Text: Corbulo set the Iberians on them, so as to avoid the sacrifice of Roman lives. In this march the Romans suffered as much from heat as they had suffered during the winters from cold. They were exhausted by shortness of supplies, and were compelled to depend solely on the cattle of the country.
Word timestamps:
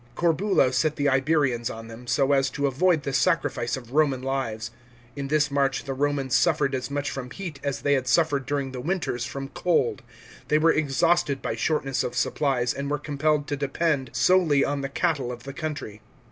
Corbulo 0.15 0.71
set 0.73 0.95
the 0.95 1.07
Iberians 1.07 1.69
on 1.69 1.87
them, 1.87 2.07
so 2.07 2.31
as 2.31 2.49
to 2.49 2.65
avoid 2.65 3.03
the 3.03 3.13
sacrifice 3.13 3.77
of 3.77 3.91
Roman 3.91 4.23
lives. 4.23 4.71
In 5.15 5.27
this 5.27 5.51
march 5.51 5.83
the 5.83 5.93
Romans 5.93 6.35
suffered 6.35 6.73
as 6.73 6.89
much 6.89 7.11
from 7.11 7.29
heat 7.29 7.59
as 7.63 7.81
they 7.81 7.93
had 7.93 8.07
suffered 8.07 8.47
during 8.47 8.71
the 8.71 8.81
winters 8.81 9.25
from 9.25 9.49
cold. 9.49 10.01
They 10.47 10.57
were 10.57 10.71
exhausted 10.71 11.39
by 11.39 11.55
shortness 11.55 12.03
of 12.03 12.15
supplies, 12.15 12.73
and 12.73 12.89
were 12.89 12.97
compelled 12.97 13.45
to 13.49 13.55
depend 13.55 14.09
solely 14.13 14.65
on 14.65 14.81
the 14.81 14.89
cattle 14.89 15.31
of 15.31 15.43
the 15.43 15.53
country. 15.53 16.01